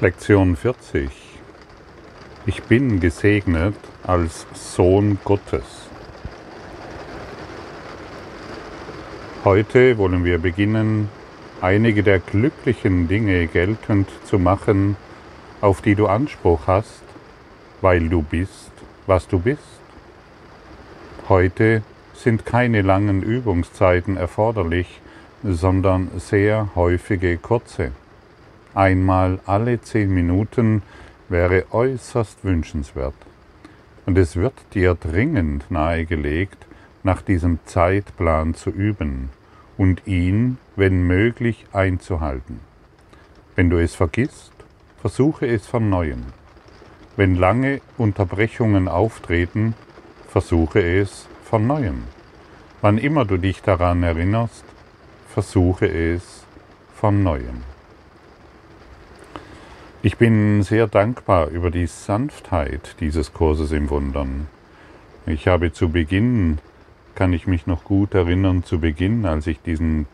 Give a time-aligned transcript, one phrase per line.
[0.00, 1.10] Lektion 40.
[2.46, 3.74] Ich bin gesegnet
[4.04, 5.88] als Sohn Gottes.
[9.44, 11.08] Heute wollen wir beginnen,
[11.60, 14.96] einige der glücklichen Dinge geltend zu machen,
[15.60, 17.02] auf die du Anspruch hast,
[17.80, 18.70] weil du bist,
[19.08, 19.80] was du bist.
[21.28, 21.82] Heute
[22.14, 25.00] sind keine langen Übungszeiten erforderlich,
[25.42, 27.90] sondern sehr häufige kurze
[28.74, 30.82] einmal alle zehn Minuten
[31.28, 33.14] wäre äußerst wünschenswert.
[34.06, 36.66] Und es wird dir dringend nahegelegt,
[37.02, 39.30] nach diesem Zeitplan zu üben
[39.76, 42.60] und ihn, wenn möglich, einzuhalten.
[43.54, 44.52] Wenn du es vergisst,
[45.00, 46.24] versuche es von neuem.
[47.16, 49.74] Wenn lange Unterbrechungen auftreten,
[50.28, 52.04] versuche es von neuem.
[52.80, 54.64] Wann immer du dich daran erinnerst,
[55.28, 56.44] versuche es
[56.94, 57.62] von neuem.
[60.00, 64.46] Ich bin sehr dankbar über die Sanftheit dieses Kurses im Wundern.
[65.26, 66.58] Ich habe zu Beginn,
[67.16, 70.06] kann ich mich noch gut erinnern, zu Beginn, als ich diesen,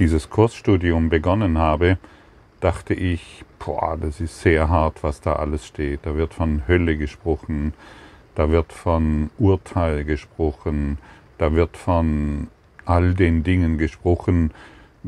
[0.00, 1.96] dieses Kursstudium begonnen habe,
[2.58, 6.00] dachte ich, boah, das ist sehr hart, was da alles steht.
[6.02, 7.72] Da wird von Hölle gesprochen,
[8.34, 10.98] da wird von Urteil gesprochen,
[11.38, 12.48] da wird von
[12.84, 14.50] all den Dingen gesprochen,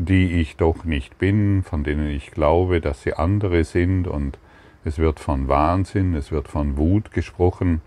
[0.07, 4.39] die ich doch nicht bin, von denen ich glaube, dass sie andere sind und
[4.83, 7.83] es wird von Wahnsinn, es wird von Wut gesprochen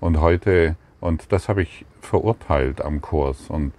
[0.00, 3.72] und heute, und das habe ich verurteilt am Kurs und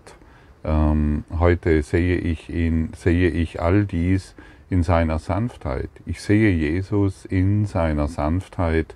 [0.64, 4.36] ähm, heute sehe ich ihn, sehe ich all dies
[4.70, 5.90] in seiner Sanftheit.
[6.06, 8.96] Ich sehe Jesus in seiner Sanftheit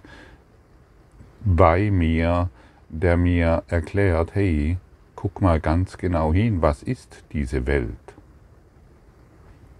[1.43, 2.49] bei mir,
[2.87, 4.77] der mir erklärt, hey,
[5.15, 8.06] guck mal ganz genau hin, was ist diese Welt?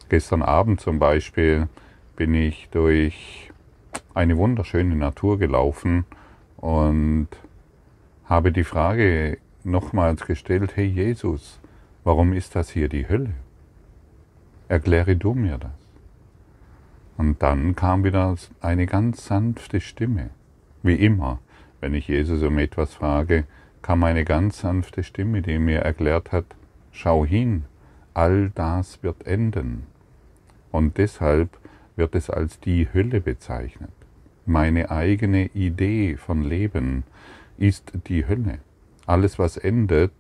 [0.10, 1.68] Gestern Abend zum Beispiel
[2.16, 3.52] bin ich durch
[4.14, 6.06] eine wunderschöne Natur gelaufen
[6.56, 7.28] und
[8.26, 11.60] habe die Frage nochmals gestellt, hey Jesus,
[12.06, 13.34] warum ist das hier die Hölle?
[14.70, 15.72] Erkläre du mir das.
[17.18, 20.30] Und dann kam wieder eine ganz sanfte Stimme.
[20.84, 21.40] Wie immer,
[21.82, 23.44] wenn ich Jesus um etwas frage,
[23.82, 26.46] kam eine ganz sanfte Stimme, die mir erklärt hat,
[26.92, 27.66] schau hin,
[28.14, 29.86] all das wird enden.
[30.78, 31.58] Und deshalb
[31.96, 33.90] wird es als die Hölle bezeichnet.
[34.46, 37.04] Meine eigene Idee von Leben
[37.58, 38.60] ist die Hölle.
[39.08, 40.12] Alles, was endet,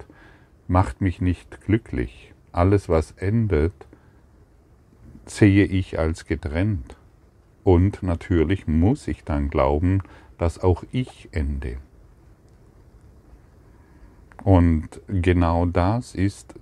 [0.67, 2.34] macht mich nicht glücklich.
[2.51, 3.72] Alles, was endet,
[5.28, 6.97] sehe ich als getrennt.
[7.63, 10.01] Und natürlich muss ich dann glauben,
[10.40, 11.78] dass auch ich ende.
[14.44, 16.56] Und genau das ist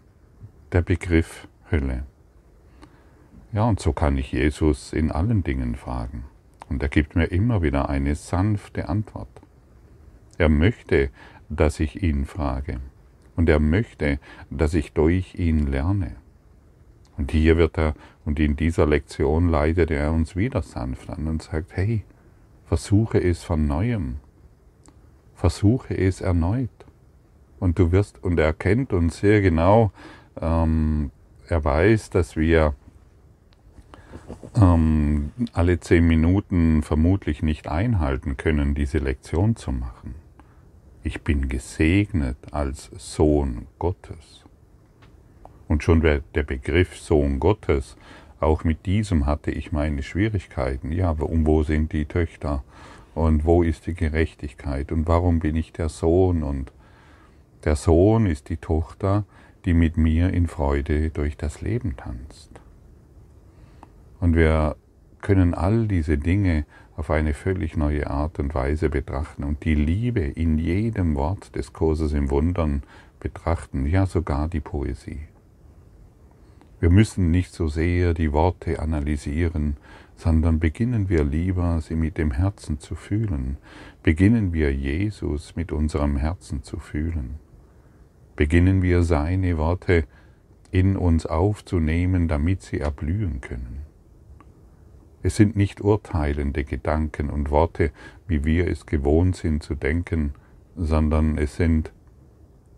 [0.74, 2.04] der Begriff Hölle.
[3.56, 6.26] Ja, und so kann ich Jesus in allen Dingen fragen.
[6.68, 9.30] Und er gibt mir immer wieder eine sanfte Antwort.
[10.38, 11.10] Er möchte,
[11.48, 12.82] dass ich ihn frage.
[13.38, 16.18] Und er möchte, dass ich durch ihn lerne.
[17.16, 17.94] Und hier wird er,
[18.26, 22.04] und in dieser Lektion leitet er uns wieder sanft an und sagt, hey,
[22.66, 24.18] versuche es von neuem.
[25.34, 26.86] Versuche es erneut.
[27.62, 29.94] Und du wirst, und er kennt uns sehr genau,
[30.42, 31.12] ähm,
[31.48, 32.76] er weiß, dass wir
[34.56, 40.16] ähm, alle zehn Minuten vermutlich nicht einhalten können, diese Lektion zu machen.
[41.04, 44.46] Ich bin gesegnet als Sohn Gottes.
[45.68, 47.98] Und schon der Begriff Sohn Gottes,
[48.40, 50.92] auch mit diesem hatte ich meine Schwierigkeiten.
[50.92, 52.64] Ja, um wo sind die Töchter?
[53.14, 54.92] Und wo ist die Gerechtigkeit?
[54.92, 56.44] Und warum bin ich der Sohn?
[56.44, 56.72] Und
[57.64, 59.26] der Sohn ist die Tochter,
[59.64, 62.52] die mit mir in Freude durch das Leben tanzt.
[64.26, 64.76] Und wir
[65.22, 66.66] können all diese Dinge
[66.96, 71.74] auf eine völlig neue Art und Weise betrachten und die Liebe in jedem Wort des
[71.74, 72.82] Kurses im Wundern
[73.20, 75.28] betrachten, ja sogar die Poesie.
[76.80, 79.78] Wir müssen nicht so sehr die Worte analysieren,
[80.16, 83.58] sondern beginnen wir lieber, sie mit dem Herzen zu fühlen.
[84.02, 87.36] Beginnen wir Jesus mit unserem Herzen zu fühlen.
[88.36, 90.06] Beginnen wir seine Worte
[90.72, 93.86] in uns aufzunehmen, damit sie erblühen können.
[95.26, 97.90] Es sind nicht urteilende Gedanken und Worte,
[98.28, 100.36] wie wir es gewohnt sind zu denken,
[100.76, 101.92] sondern es sind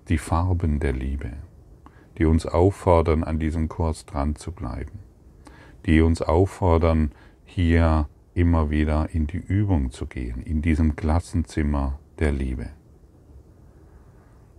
[0.07, 1.33] die Farben der Liebe,
[2.17, 4.99] die uns auffordern, an diesem Kurs dran zu bleiben,
[5.85, 7.11] die uns auffordern,
[7.44, 12.69] hier immer wieder in die Übung zu gehen, in diesem Klassenzimmer der Liebe.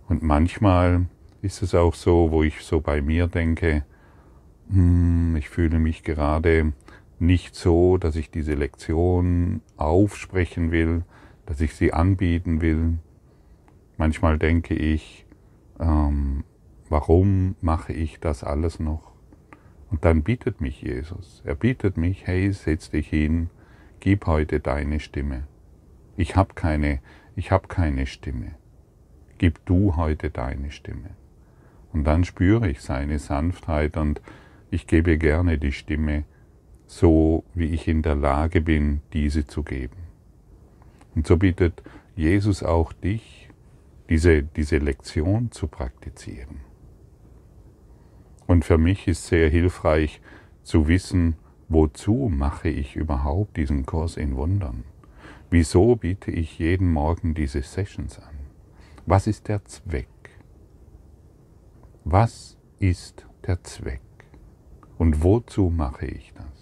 [0.07, 1.07] Und manchmal
[1.41, 3.83] ist es auch so, wo ich so bei mir denke,
[4.69, 6.73] hm, ich fühle mich gerade
[7.21, 11.03] nicht so, dass ich diese Lektion aufsprechen will,
[11.45, 12.99] dass ich sie anbieten will.
[13.97, 15.25] Manchmal denke ich,
[15.79, 16.43] ähm,
[16.89, 19.11] warum mache ich das alles noch?
[19.91, 21.41] Und dann bietet mich Jesus.
[21.45, 23.49] Er bietet mich, hey, setz dich hin,
[23.99, 25.47] gib heute deine Stimme.
[26.15, 26.99] Ich habe keine,
[27.35, 28.51] ich habe keine Stimme.
[29.37, 31.11] Gib du heute deine Stimme.
[31.91, 34.21] Und dann spüre ich seine Sanftheit und
[34.69, 36.25] ich gebe gerne die Stimme,
[36.89, 39.95] so wie ich in der Lage bin, diese zu geben.
[41.13, 41.83] Und so bittet
[42.15, 43.47] Jesus auch dich,
[44.09, 46.61] diese, diese Lektion zu praktizieren.
[48.47, 50.19] Und für mich ist sehr hilfreich
[50.63, 51.35] zu wissen,
[51.67, 54.83] wozu mache ich überhaupt diesen Kurs in Wundern?
[55.51, 58.35] Wieso biete ich jeden Morgen diese Sessions an?
[59.05, 60.07] Was ist der Zweck?
[62.03, 64.01] Was ist der Zweck?
[64.97, 66.58] Und wozu mache ich das?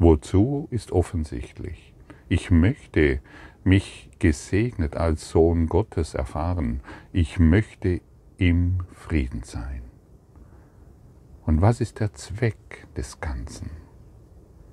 [0.00, 1.92] Wozu ist offensichtlich.
[2.30, 3.20] Ich möchte
[3.64, 6.80] mich gesegnet als Sohn Gottes erfahren.
[7.12, 8.00] Ich möchte
[8.38, 9.82] im Frieden sein.
[11.44, 13.72] Und was ist der Zweck des Ganzen?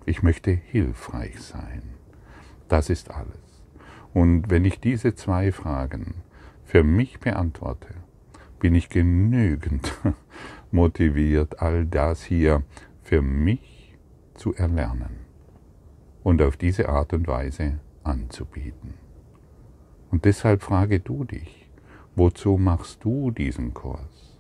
[0.06, 1.82] Ich möchte hilfreich sein.
[2.70, 3.66] Das ist alles.
[4.14, 6.24] Und wenn ich diese zwei Fragen
[6.64, 7.90] für mich beantworte,
[8.62, 9.94] bin ich genügend
[10.72, 12.64] motiviert, all das hier
[13.04, 13.77] für mich
[14.38, 15.26] zu erlernen
[16.24, 18.94] und auf diese Art und Weise anzubieten.
[20.10, 21.70] Und deshalb frage du dich,
[22.16, 24.38] wozu machst du diesen Kurs?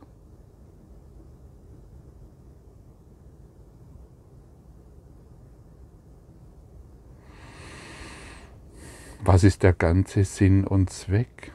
[9.23, 11.51] Was ist der ganze Sinn und Zweck?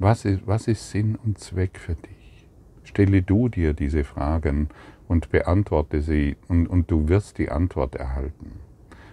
[0.00, 2.48] Was ist, was ist Sinn und Zweck für dich?
[2.82, 4.70] Stelle du dir diese Fragen
[5.08, 8.60] und beantworte sie und, und du wirst die Antwort erhalten.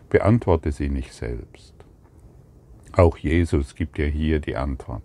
[0.09, 1.73] Beantworte sie nicht selbst.
[2.93, 5.03] Auch Jesus gibt dir hier die Antwort.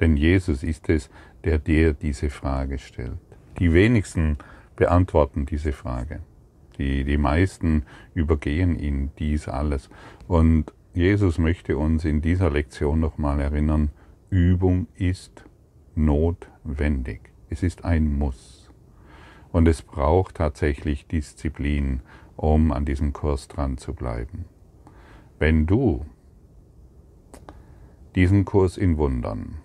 [0.00, 1.10] Denn Jesus ist es,
[1.44, 3.18] der dir diese Frage stellt.
[3.58, 4.38] Die wenigsten
[4.76, 6.20] beantworten diese Frage.
[6.78, 7.84] Die, die meisten
[8.14, 9.90] übergehen ihn dies alles.
[10.28, 13.90] Und Jesus möchte uns in dieser Lektion nochmal erinnern,
[14.30, 15.44] Übung ist
[15.94, 17.20] notwendig.
[17.50, 18.57] Es ist ein Muss.
[19.52, 22.00] Und es braucht tatsächlich Disziplin,
[22.36, 24.44] um an diesem Kurs dran zu bleiben.
[25.38, 26.04] Wenn du
[28.14, 29.58] diesen Kurs in Wundern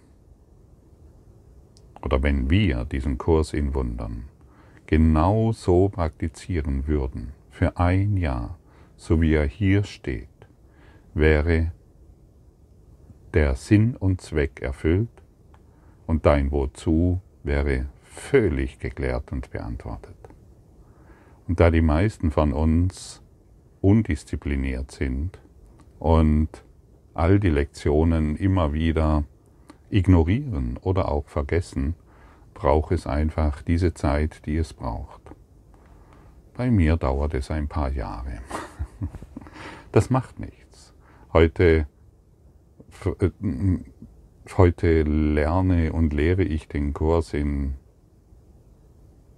[2.01, 4.30] oder wenn wir diesen Kurs in Wundern
[4.85, 8.57] genau so praktizieren würden, für ein Jahr,
[8.95, 10.27] so wie er hier steht,
[11.13, 11.71] wäre
[13.33, 15.24] der Sinn und Zweck erfüllt
[16.07, 20.15] und dein Wozu wäre völlig geklärt und beantwortet.
[21.48, 23.21] Und da die meisten von uns
[23.81, 25.39] undiszipliniert sind
[26.00, 26.50] und
[27.13, 29.25] all die Lektionen immer wieder
[29.89, 31.95] ignorieren oder auch vergessen,
[32.54, 35.21] braucht es einfach diese Zeit, die es braucht.
[36.56, 38.39] Bei mir dauert es ein paar Jahre.
[39.92, 40.92] Das macht nichts.
[41.33, 41.86] Heute
[43.19, 43.30] äh,
[44.57, 47.76] heute lerne und lehre ich den Kurs in,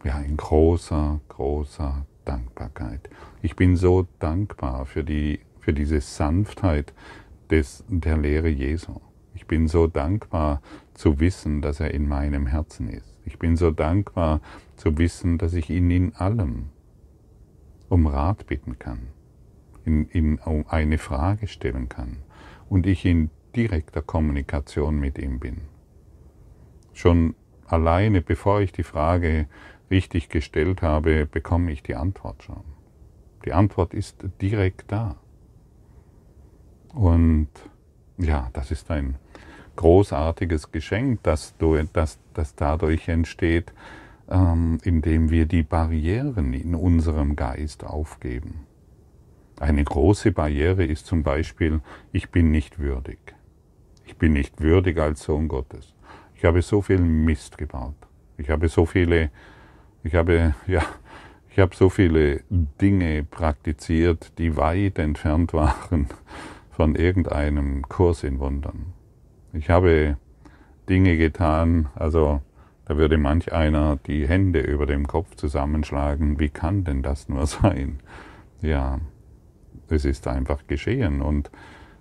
[0.05, 3.09] ja, in großer, großer Dankbarkeit.
[3.41, 6.93] Ich bin so dankbar für, die, für diese Sanftheit
[7.50, 9.01] des, der Lehre Jesu.
[9.33, 10.62] Ich bin so dankbar
[10.93, 13.15] zu wissen, dass er in meinem Herzen ist.
[13.25, 14.41] Ich bin so dankbar
[14.75, 16.69] zu wissen, dass ich ihn in allem
[17.89, 19.07] um Rat bitten kann,
[19.83, 22.17] in, in, um eine Frage stellen kann
[22.69, 25.62] und ich in direkter Kommunikation mit ihm bin.
[26.93, 27.35] Schon
[27.67, 29.47] alleine, bevor ich die Frage
[29.89, 32.63] richtig gestellt habe, bekomme ich die Antwort schon.
[33.45, 35.15] Die Antwort ist direkt da.
[36.93, 37.49] Und
[38.17, 39.15] ja, das ist ein
[39.75, 41.53] großartiges Geschenk, das,
[41.93, 43.73] das, das dadurch entsteht,
[44.29, 48.65] ähm, indem wir die Barrieren in unserem Geist aufgeben.
[49.59, 53.19] Eine große Barriere ist zum Beispiel, ich bin nicht würdig.
[54.05, 55.93] Ich bin nicht würdig als Sohn Gottes.
[56.35, 57.95] Ich habe so viel Mist gebaut.
[58.37, 59.31] Ich habe so viele,
[60.05, 60.83] ich habe, ja,
[61.50, 66.07] ich habe so viele Dinge praktiziert, die weit entfernt waren
[66.69, 68.93] von irgendeinem Kurs in Wundern.
[69.51, 70.17] Ich habe
[70.88, 72.41] Dinge getan, also
[72.85, 76.39] da würde manch einer die Hände über dem Kopf zusammenschlagen.
[76.39, 78.00] Wie kann denn das nur sein?
[78.62, 79.00] Ja,
[79.89, 81.50] es ist einfach geschehen und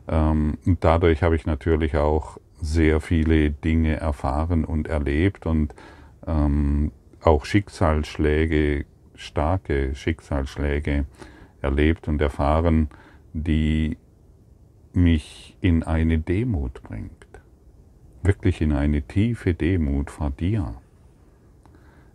[0.09, 5.75] ähm, dadurch habe ich natürlich auch sehr viele Dinge erfahren und erlebt und
[6.27, 6.93] ähm,
[7.27, 11.07] auch Schicksalsschläge, starke Schicksalsschläge
[11.63, 12.89] erlebt und erfahren,
[13.33, 13.97] die
[14.93, 17.27] mich in eine Demut bringt,
[18.23, 20.75] wirklich in eine tiefe Demut vor dir.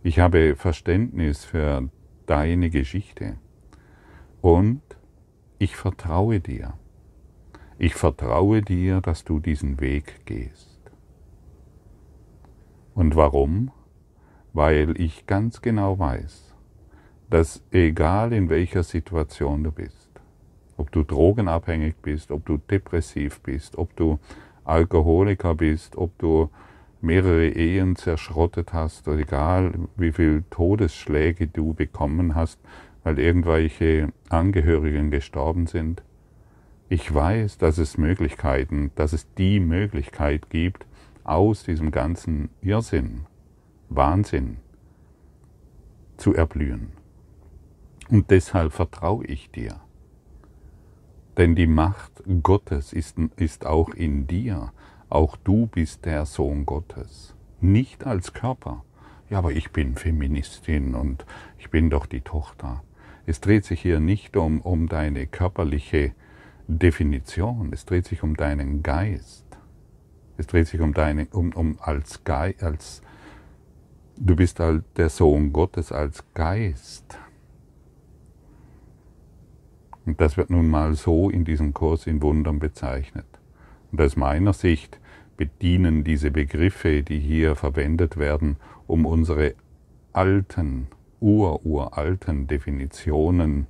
[0.02, 1.90] Ich habe Verständnis für
[2.26, 3.36] deine Geschichte
[4.40, 4.80] und
[5.58, 6.74] ich vertraue dir.
[7.78, 10.80] Ich vertraue dir, dass du diesen Weg gehst.
[12.94, 13.72] Und warum?
[14.52, 16.54] Weil ich ganz genau weiß,
[17.30, 20.10] dass egal in welcher Situation du bist,
[20.76, 24.18] ob du drogenabhängig bist, ob du depressiv bist, ob du
[24.64, 26.50] Alkoholiker bist, ob du
[27.00, 32.60] mehrere Ehen zerschrottet hast, oder egal wie viele Todesschläge du bekommen hast,
[33.04, 36.02] weil irgendwelche Angehörigen gestorben sind.
[36.88, 40.86] Ich weiß, dass es Möglichkeiten, dass es die Möglichkeit gibt,
[41.24, 43.26] aus diesem ganzen Irrsinn,
[43.90, 44.58] Wahnsinn
[46.16, 46.92] zu erblühen.
[48.08, 49.80] Und deshalb vertraue ich dir.
[51.36, 54.72] Denn die Macht Gottes ist, ist auch in dir.
[55.08, 57.34] Auch du bist der Sohn Gottes.
[57.60, 58.84] Nicht als Körper.
[59.28, 61.24] Ja, aber ich bin Feministin und
[61.58, 62.82] ich bin doch die Tochter.
[63.26, 66.12] Es dreht sich hier nicht um, um deine körperliche
[66.66, 67.72] Definition.
[67.72, 69.46] Es dreht sich um deinen Geist.
[70.36, 73.02] Es dreht sich um deine, um, um als Geist, als,
[74.20, 77.18] du bist halt der Sohn Gottes als Geist.
[80.04, 83.26] Und das wird nun mal so in diesem Kurs in Wundern bezeichnet.
[83.90, 85.00] Und aus meiner Sicht
[85.36, 89.54] bedienen diese Begriffe, die hier verwendet werden, um unsere
[90.12, 90.88] alten,
[91.20, 93.66] ururalten Definitionen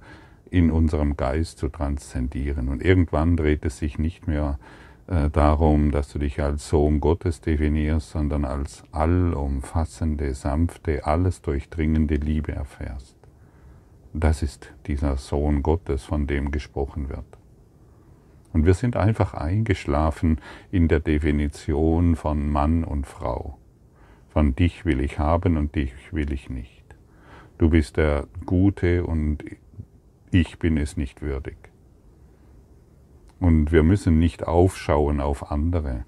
[0.51, 2.69] in unserem Geist zu transzendieren.
[2.69, 4.59] Und irgendwann dreht es sich nicht mehr
[5.33, 12.53] darum, dass du dich als Sohn Gottes definierst, sondern als allumfassende, sanfte, alles durchdringende Liebe
[12.53, 13.17] erfährst.
[14.13, 17.25] Das ist dieser Sohn Gottes, von dem gesprochen wird.
[18.53, 20.41] Und wir sind einfach eingeschlafen
[20.71, 23.59] in der Definition von Mann und Frau.
[24.29, 26.85] Von dich will ich haben und dich will ich nicht.
[27.59, 29.45] Du bist der Gute und
[30.31, 31.70] ich bin es nicht würdig.
[33.41, 36.05] Und wir müssen nicht aufschauen auf andere.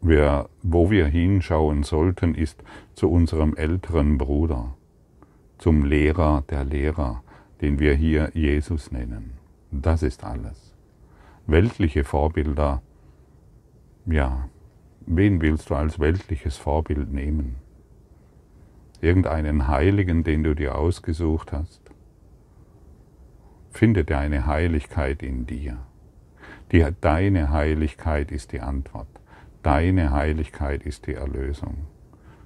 [0.00, 2.62] Wir, wo wir hinschauen sollten, ist
[2.94, 4.74] zu unserem älteren Bruder
[5.58, 7.22] zum Lehrer der Lehrer,
[7.60, 9.32] den wir hier Jesus nennen.
[9.70, 10.74] Das ist alles.
[11.46, 12.82] Weltliche Vorbilder,
[14.04, 14.48] ja,
[15.06, 17.56] wen willst du als weltliches Vorbild nehmen?
[19.00, 21.85] Irgendeinen Heiligen, den du dir ausgesucht hast?
[23.76, 25.76] Finde deine Heiligkeit in dir.
[26.72, 29.06] Die, deine Heiligkeit ist die Antwort.
[29.62, 31.86] Deine Heiligkeit ist die Erlösung.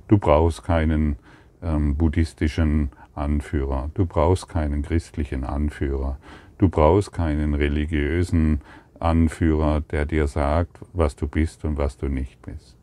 [0.09, 1.15] Du brauchst keinen
[1.63, 3.93] ähm, buddhistischen Anführer.
[3.95, 6.19] Du brauchst keinen christlichen Anführer.
[6.59, 8.61] Du brauchst keinen religiösen
[8.99, 12.77] Anführer, der dir sagt, was du bist und was du nicht bist.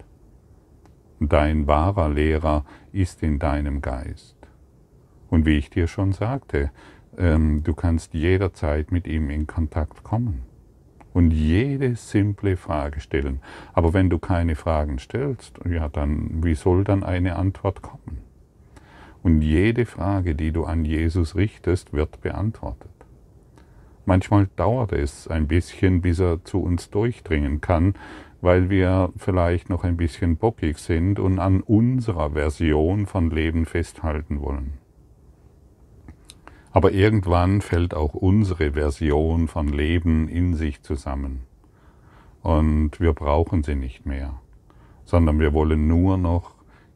[1.20, 2.63] Dein wahrer Lehrer
[2.94, 4.38] ist in deinem Geist.
[5.30, 6.72] Und wie ich dir schon sagte,
[7.17, 10.43] ähm, du kannst jederzeit mit ihm in Kontakt kommen
[11.13, 13.41] und jede simple Frage stellen.
[13.74, 18.19] Aber wenn du keine Fragen stellst, ja, dann wie soll dann eine Antwort kommen?
[19.24, 22.91] Und jede Frage, die du an Jesus richtest, wird beantwortet.
[24.05, 27.95] Manchmal dauert es ein bisschen, bis er zu uns durchdringen kann,
[28.39, 34.39] weil wir vielleicht noch ein bisschen bockig sind und an unserer Version von Leben festhalten
[34.39, 34.74] wollen.
[36.77, 41.41] Aber irgendwann fällt auch unsere Version von Leben in sich zusammen.
[42.43, 44.39] Und wir brauchen sie nicht mehr,
[45.03, 46.53] sondern wir wollen nur noch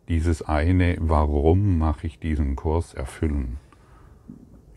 [0.07, 3.57] dieses eine, warum mache ich diesen Kurs erfüllen.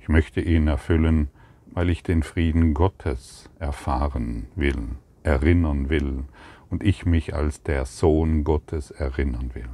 [0.01, 1.29] Ich möchte ihn erfüllen,
[1.67, 4.89] weil ich den Frieden Gottes erfahren will,
[5.23, 6.25] erinnern will
[6.71, 9.69] und ich mich als der Sohn Gottes erinnern will.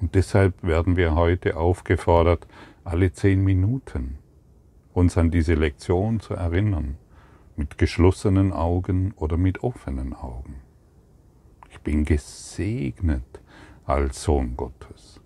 [0.00, 2.46] Und deshalb werden wir heute aufgefordert,
[2.84, 4.18] alle zehn Minuten
[4.92, 6.96] uns an diese Lektion zu erinnern,
[7.56, 10.60] mit geschlossenen Augen oder mit offenen Augen.
[11.70, 13.40] Ich bin gesegnet
[13.86, 15.20] als Sohn Gottes.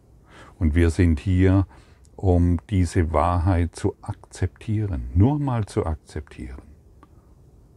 [0.58, 1.66] Und wir sind hier,
[2.16, 6.62] um diese Wahrheit zu akzeptieren, nur mal zu akzeptieren.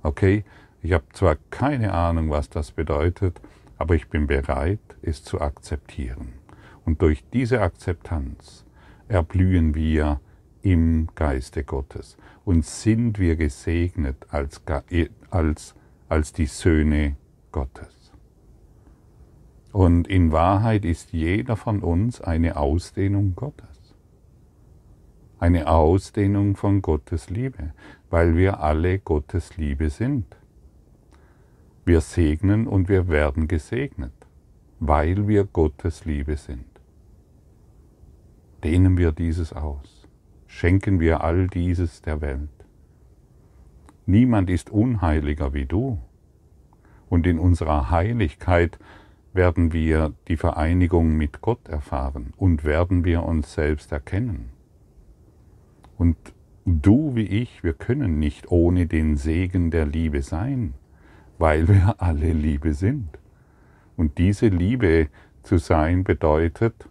[0.02, 0.46] Okay,
[0.82, 3.40] ich habe zwar keine Ahnung, was das bedeutet,
[3.78, 6.34] aber ich bin bereit, es zu akzeptieren.
[6.86, 8.66] Und durch diese Akzeptanz
[9.12, 10.20] erblühen wir
[10.62, 14.62] im Geiste Gottes und sind wir gesegnet als,
[15.30, 15.76] als,
[16.10, 17.16] als die Söhne
[17.52, 18.12] Gottes.
[19.72, 23.68] Und in Wahrheit ist jeder von uns eine Ausdehnung Gottes.
[25.40, 27.74] eine Ausdehnung von Gottes Liebe,
[28.12, 30.38] weil wir alle Gottes Liebe sind.
[31.84, 34.14] Wir segnen und wir werden gesegnet,
[34.80, 36.71] weil wir Gottes Liebe sind.
[38.64, 40.08] Dehnen wir dieses aus,
[40.46, 42.50] schenken wir all dieses der Welt.
[44.06, 46.00] Niemand ist unheiliger wie du.
[47.10, 48.78] Und in unserer Heiligkeit
[49.34, 54.50] werden wir die Vereinigung mit Gott erfahren und werden wir uns selbst erkennen.
[55.98, 56.18] Und
[56.66, 60.74] du wie ich, wir können nicht ohne den Segen der Liebe sein,
[61.38, 63.18] weil wir alle Liebe sind.
[63.98, 65.08] Und diese Liebe
[65.44, 66.88] zu sein bedeutet,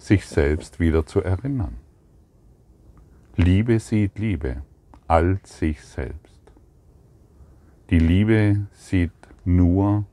[0.00, 1.76] sich selbst wieder zu erinnern.
[3.36, 4.62] Liebe sieht Liebe
[5.06, 6.40] als sich selbst.
[7.90, 9.12] Die Liebe sieht
[9.44, 10.06] nur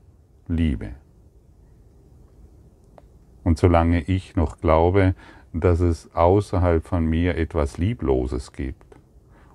[0.46, 0.90] Liebe.
[3.44, 5.14] Und solange ich noch glaube,
[5.52, 8.96] dass es außerhalb von mir etwas Liebloses gibt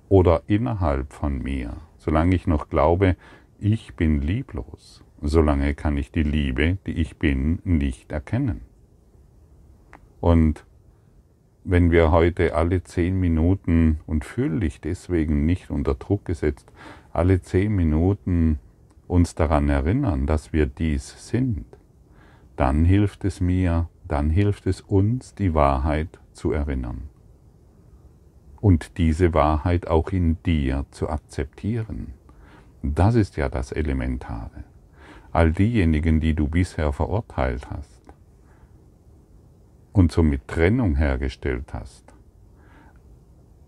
[0.08, 3.16] oder innerhalb von mir, solange ich noch glaube,
[3.60, 8.73] ich bin lieblos, solange kann ich die Liebe, die ich bin, nicht erkennen.
[10.24, 10.64] Und
[11.64, 16.72] wenn wir heute alle zehn Minuten, und fühle dich deswegen nicht unter Druck gesetzt,
[17.12, 18.58] alle zehn Minuten
[19.06, 21.66] uns daran erinnern, dass wir dies sind,
[22.56, 27.02] dann hilft es mir, dann hilft es uns, die Wahrheit zu erinnern.
[28.62, 32.14] Und diese Wahrheit auch in dir zu akzeptieren.
[32.82, 34.64] Das ist ja das Elementare.
[35.32, 37.93] All diejenigen, die du bisher verurteilt hast
[39.94, 42.04] und somit Trennung hergestellt hast,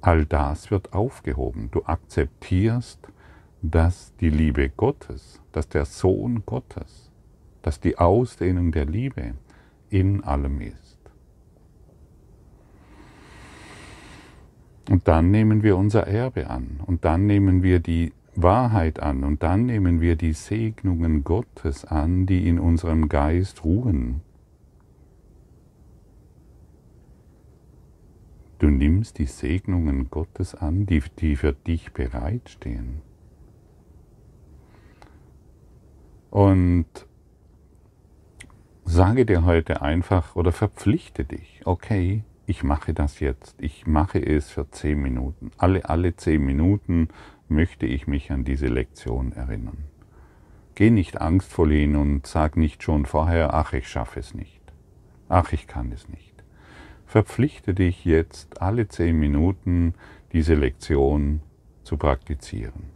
[0.02, 1.70] all das wird aufgehoben.
[1.70, 3.08] Du akzeptierst,
[3.62, 7.10] dass die Liebe Gottes, dass der Sohn Gottes,
[7.62, 9.34] dass die Ausdehnung der Liebe
[9.88, 10.98] in allem ist.
[14.90, 19.42] Und dann nehmen wir unser Erbe an und dann nehmen wir die Wahrheit an und
[19.42, 24.22] dann nehmen wir die Segnungen Gottes an, die in unserem Geist ruhen.
[28.58, 33.02] Du nimmst die Segnungen Gottes an, die, die für dich bereitstehen.
[36.30, 36.86] Und
[38.84, 44.50] sage dir heute einfach oder verpflichte dich, okay, ich mache das jetzt, ich mache es
[44.50, 45.50] für zehn Minuten.
[45.58, 47.08] Alle, alle zehn Minuten
[47.48, 49.84] möchte ich mich an diese Lektion erinnern.
[50.76, 54.60] Geh nicht angstvoll hin und sag nicht schon vorher, ach, ich schaffe es nicht.
[55.28, 56.35] Ach, ich kann es nicht.
[57.06, 59.94] Verpflichte dich jetzt alle zehn Minuten
[60.32, 61.40] diese Lektion
[61.84, 62.90] zu praktizieren.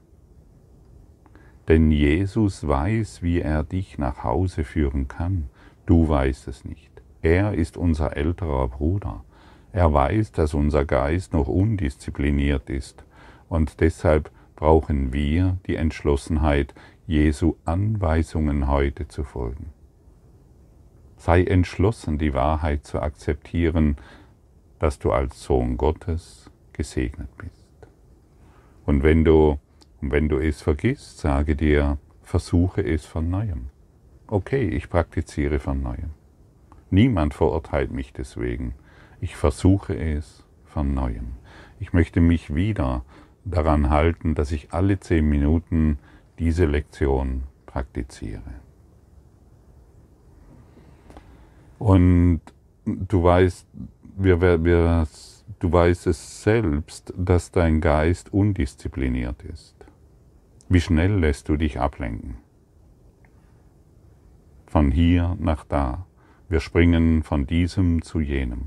[1.68, 5.48] Denn Jesus weiß, wie er dich nach Hause führen kann.
[5.86, 6.90] Du weißt es nicht.
[7.22, 9.24] Er ist unser älterer Bruder.
[9.72, 13.04] Er weiß, dass unser Geist noch undiszipliniert ist.
[13.48, 16.74] Und deshalb brauchen wir die Entschlossenheit,
[17.06, 19.72] Jesu Anweisungen heute zu folgen.
[21.20, 23.96] Sei entschlossen, die Wahrheit zu akzeptieren,
[24.78, 27.68] dass du als Sohn Gottes gesegnet bist.
[28.86, 29.58] Und wenn du
[30.02, 33.68] wenn du es vergisst, sage dir, versuche es von neuem.
[34.28, 36.12] Okay, ich praktiziere von neuem.
[36.88, 38.74] Niemand verurteilt mich deswegen.
[39.20, 41.32] Ich versuche es von neuem.
[41.80, 43.04] Ich möchte mich wieder
[43.44, 45.98] daran halten, dass ich alle zehn Minuten
[46.38, 48.54] diese Lektion praktiziere.
[51.80, 52.42] Und
[52.84, 53.66] du weißt,
[54.18, 55.06] wir, wir,
[55.60, 59.74] du weißt es selbst, dass dein Geist undiszipliniert ist.
[60.68, 62.36] Wie schnell lässt du dich ablenken?
[64.66, 66.04] Von hier nach da.
[66.50, 68.66] Wir springen von diesem zu jenem.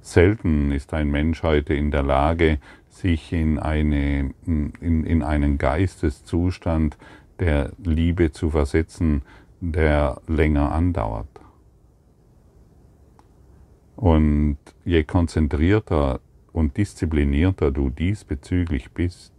[0.00, 4.72] Selten ist ein Mensch heute in der Lage, sich in, eine, in,
[5.04, 6.96] in einen Geisteszustand
[7.40, 9.20] der Liebe zu versetzen,
[9.60, 11.35] der länger andauert.
[13.96, 16.20] Und je konzentrierter
[16.52, 19.32] und disziplinierter du diesbezüglich bist,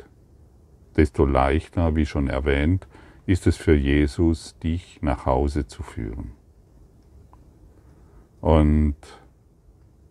[0.96, 2.88] desto leichter, wie schon erwähnt,
[3.28, 6.32] ist es für Jesus, dich nach Hause zu führen.
[8.42, 8.96] Und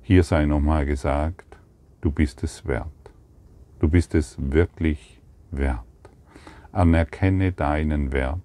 [0.02, 1.59] hier sei nochmal gesagt,
[2.00, 2.87] du bist es wert.
[3.80, 5.80] Du bist es wirklich wert.
[6.70, 8.40] Anerkenne deinen Wert,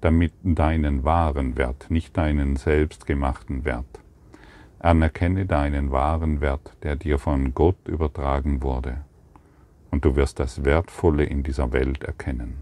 [0.00, 4.03] damit deinen wahren Wert, nicht deinen selbstgemachten Wert.
[4.84, 8.98] Anerkenne deinen wahren Wert, der dir von Gott übertragen wurde,
[9.90, 12.58] und du wirst das Wertvolle in dieser Welt erkennen.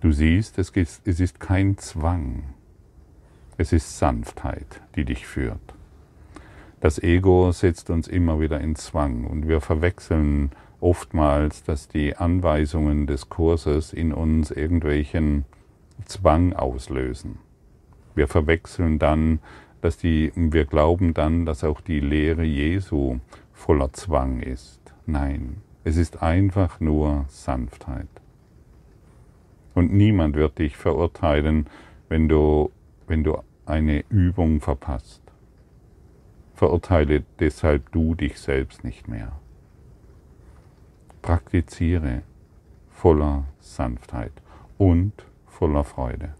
[0.00, 0.70] Du siehst, es
[1.04, 2.54] ist kein Zwang,
[3.56, 5.74] es ist Sanftheit, die dich führt.
[6.80, 10.50] Das Ego setzt uns immer wieder in Zwang und wir verwechseln
[10.82, 15.44] oftmals, dass die Anweisungen des Kurses in uns irgendwelchen
[16.04, 17.38] Zwang auslösen.
[18.14, 19.38] Wir verwechseln dann,
[19.80, 23.18] dass die, wir glauben dann, dass auch die Lehre Jesu
[23.52, 24.80] voller Zwang ist.
[25.06, 28.08] Nein, es ist einfach nur Sanftheit.
[29.74, 31.66] Und niemand wird dich verurteilen,
[32.08, 32.70] wenn du,
[33.06, 35.22] wenn du eine Übung verpasst.
[36.54, 39.32] Verurteile deshalb du dich selbst nicht mehr.
[41.22, 42.22] Praktiziere
[42.90, 44.32] voller Sanftheit
[44.76, 45.12] und
[45.46, 46.34] voller Freude.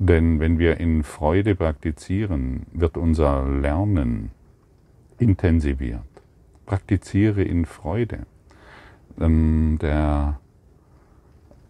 [0.00, 4.30] Denn wenn wir in Freude praktizieren, wird unser Lernen
[5.18, 6.02] intensiviert.
[6.66, 8.26] Praktiziere in Freude.
[9.20, 10.40] Ähm, der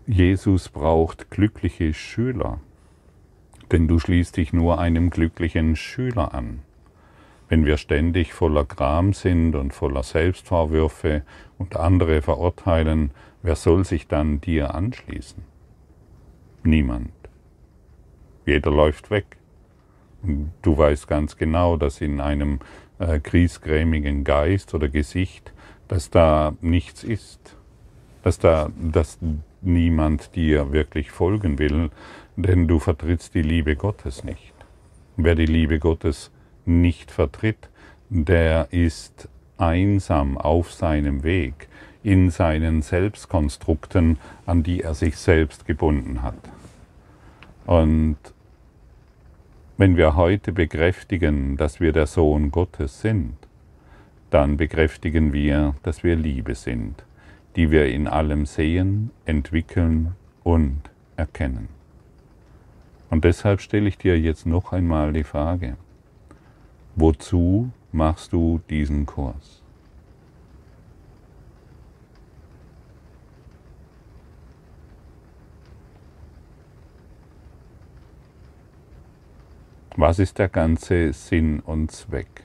[0.06, 2.60] Jesus braucht glückliche Schüler,
[3.70, 6.62] denn du schließt dich nur einem glücklichen Schüler an.
[7.50, 11.22] Wenn wir ständig voller Gram sind und voller Selbstvorwürfe
[11.58, 13.10] und andere verurteilen,
[13.42, 15.42] wer soll sich dann dir anschließen?
[16.62, 17.10] Niemand.
[18.46, 19.36] Jeder läuft weg.
[20.22, 22.60] Und du weißt ganz genau, dass in einem
[23.00, 25.52] äh, griesgrämigen Geist oder Gesicht,
[25.88, 27.56] dass da nichts ist,
[28.22, 29.18] dass da, dass
[29.60, 31.90] niemand dir wirklich folgen will,
[32.36, 34.54] denn du vertrittst die Liebe Gottes nicht.
[35.16, 36.30] Wer die Liebe Gottes
[36.66, 37.68] nicht vertritt,
[38.08, 41.68] der ist einsam auf seinem Weg,
[42.02, 46.38] in seinen Selbstkonstrukten, an die er sich selbst gebunden hat.
[47.66, 48.16] Und
[49.76, 53.36] wenn wir heute bekräftigen, dass wir der Sohn Gottes sind,
[54.30, 57.04] dann bekräftigen wir, dass wir Liebe sind,
[57.56, 60.80] die wir in allem sehen, entwickeln und
[61.16, 61.68] erkennen.
[63.10, 65.76] Und deshalb stelle ich dir jetzt noch einmal die Frage,
[67.00, 69.62] wozu machst du diesen Kurs?
[79.96, 82.44] Was ist der ganze Sinn und Zweck?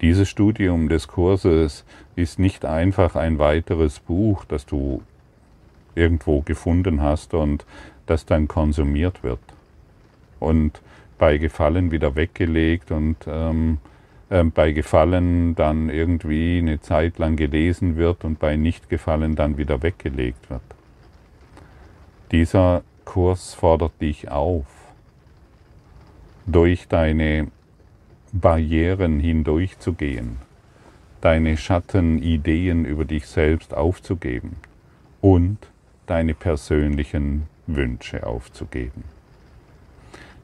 [0.00, 1.84] Dieses Studium des Kurses
[2.16, 5.02] ist nicht einfach ein weiteres Buch, das du
[5.94, 7.64] irgendwo gefunden hast und
[8.06, 9.40] das dann konsumiert wird
[10.40, 10.80] und
[11.18, 13.78] bei Gefallen wieder weggelegt und ähm,
[14.30, 19.82] äh, bei Gefallen dann irgendwie eine Zeit lang gelesen wird und bei Nichtgefallen dann wieder
[19.82, 20.62] weggelegt wird.
[22.32, 24.66] Dieser Kurs fordert dich auf,
[26.46, 27.48] durch deine
[28.32, 30.38] Barrieren hindurchzugehen,
[31.20, 34.56] deine Schattenideen über dich selbst aufzugeben
[35.20, 35.58] und
[36.10, 39.04] deine persönlichen Wünsche aufzugeben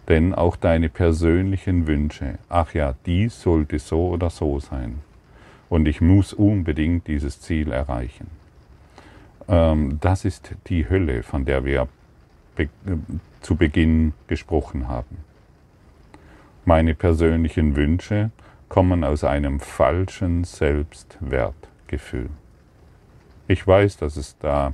[0.08, 5.00] denn auch deine persönlichen Wünsche, ach ja, dies sollte so oder so sein
[5.68, 8.28] und ich muss unbedingt dieses Ziel erreichen.
[9.48, 11.88] Ähm, das ist die Hölle, von der wir
[13.42, 15.18] zu Beginn gesprochen haben.
[16.64, 18.30] Meine persönlichen Wünsche
[18.68, 22.30] kommen aus einem falschen Selbstwertgefühl.
[23.46, 24.72] Ich weiß, dass es da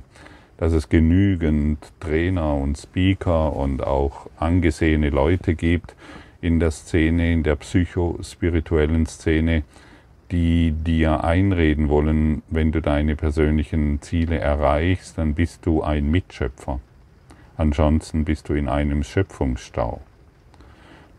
[0.57, 5.95] dass es genügend Trainer und Speaker und auch angesehene Leute gibt
[6.41, 9.63] in der Szene, in der psychospirituellen Szene,
[10.31, 16.79] die dir einreden wollen, wenn du deine persönlichen Ziele erreichst, dann bist du ein Mitschöpfer.
[17.55, 20.01] Ansonsten bist du in einem Schöpfungsstau.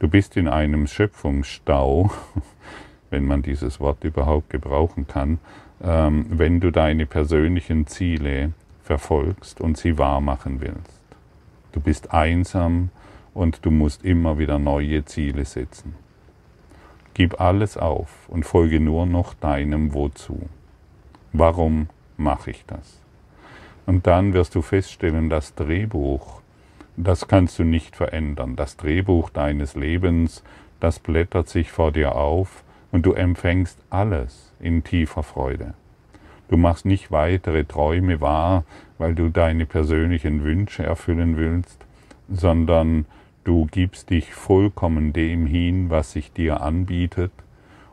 [0.01, 2.11] Du bist in einem Schöpfungsstau,
[3.11, 5.39] wenn man dieses Wort überhaupt gebrauchen kann,
[5.83, 8.53] ähm, wenn du deine persönlichen Ziele
[8.85, 11.01] verfolgst und sie wahr machen willst.
[11.73, 12.91] Du bist einsam
[13.33, 15.97] und du musst immer wieder neue Ziele setzen.
[17.15, 20.49] Gib alles auf und folge nur noch deinem Wozu.
[21.33, 23.01] Warum mache ich das?
[23.87, 26.41] Und dann wirst du feststellen, das Drehbuch,
[26.97, 28.57] das kannst du nicht verändern.
[28.57, 30.43] Das Drehbuch deines Lebens,
[30.81, 35.75] das blättert sich vor dir auf und du empfängst alles in tiefer Freude.
[36.49, 38.65] Du machst nicht weitere Träume wahr,
[38.99, 41.85] weil du deine persönlichen Wünsche erfüllen willst,
[42.29, 43.07] sondern
[43.45, 47.33] du gibst dich vollkommen dem hin, was sich dir anbietet,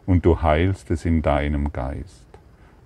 [0.06, 2.26] und du heilst es in deinem Geist,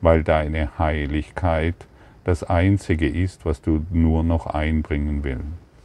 [0.02, 1.76] weil deine Heiligkeit
[2.24, 5.24] das Einzige ist, was du nur noch einbringen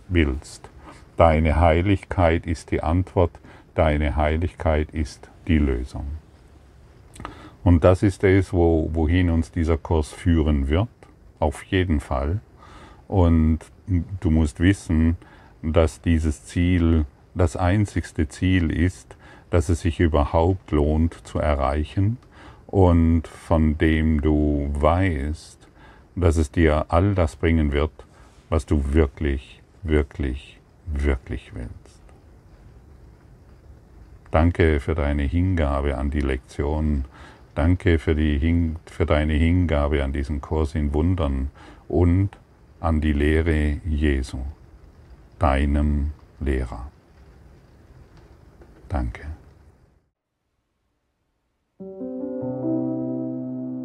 [0.08, 0.68] willst.
[1.16, 3.30] Deine Heiligkeit ist die Antwort,
[3.74, 6.06] deine Heiligkeit ist die Lösung.
[7.62, 10.88] Und das ist es, wo, wohin uns dieser Kurs führen wird,
[11.38, 12.40] auf jeden Fall.
[13.08, 13.60] Und
[14.20, 15.16] du musst wissen,
[15.62, 19.16] dass dieses Ziel das einzigste Ziel ist,
[19.50, 22.18] dass es sich überhaupt lohnt zu erreichen
[22.66, 25.58] und von dem du weißt,
[26.16, 27.92] dass es dir all das bringen wird,
[28.48, 32.00] was du wirklich, wirklich, wirklich willst.
[34.30, 37.04] Danke für deine Hingabe an die Lektion.
[37.60, 41.50] Danke für, die, für deine Hingabe an diesen Kurs in Wundern
[41.88, 42.30] und
[42.80, 44.38] an die Lehre Jesu,
[45.38, 46.90] deinem Lehrer.
[48.88, 49.26] Danke.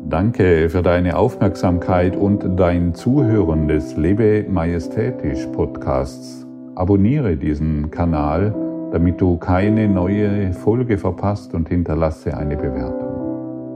[0.10, 6.48] Danke für deine Aufmerksamkeit und dein Zuhören des Lebe Majestätisch Podcasts.
[6.76, 8.56] Abonniere diesen Kanal,
[8.94, 13.05] damit du keine neue Folge verpasst und hinterlasse eine Bewertung.